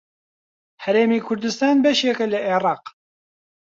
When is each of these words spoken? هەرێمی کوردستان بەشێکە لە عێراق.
هەرێمی 0.83 1.23
کوردستان 1.27 1.75
بەشێکە 1.83 2.25
لە 2.33 2.39
عێراق. 2.47 2.83